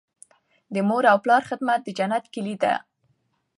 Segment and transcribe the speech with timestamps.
[0.73, 2.73] د مور او پلار خدمت د جنت کیلي ده.